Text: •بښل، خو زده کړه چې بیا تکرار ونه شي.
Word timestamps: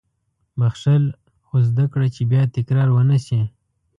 •بښل، 0.59 1.03
خو 1.45 1.55
زده 1.69 1.85
کړه 1.93 2.07
چې 2.15 2.21
بیا 2.31 2.43
تکرار 2.55 2.87
ونه 2.91 3.17
شي. 3.25 3.41